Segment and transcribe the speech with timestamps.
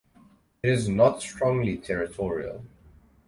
[0.63, 2.65] It is not strongly territorial.